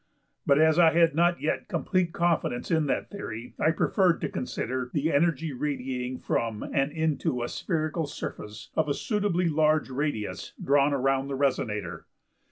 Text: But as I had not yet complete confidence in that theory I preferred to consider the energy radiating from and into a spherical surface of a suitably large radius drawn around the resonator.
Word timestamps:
But 0.47 0.57
as 0.59 0.79
I 0.79 0.93
had 0.93 1.13
not 1.13 1.41
yet 1.41 1.67
complete 1.67 2.11
confidence 2.11 2.71
in 2.71 2.87
that 2.87 3.11
theory 3.11 3.53
I 3.59 3.69
preferred 3.69 4.19
to 4.21 4.29
consider 4.29 4.89
the 4.91 5.11
energy 5.13 5.53
radiating 5.53 6.17
from 6.17 6.63
and 6.63 6.91
into 6.91 7.43
a 7.43 7.47
spherical 7.47 8.07
surface 8.07 8.71
of 8.75 8.89
a 8.89 8.95
suitably 8.95 9.47
large 9.47 9.91
radius 9.91 10.53
drawn 10.59 10.91
around 10.91 11.27
the 11.27 11.37
resonator. 11.37 12.05